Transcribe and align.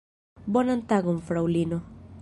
Bonan 0.55 0.81
tagon, 0.93 1.21
fraŭlino! 1.29 1.83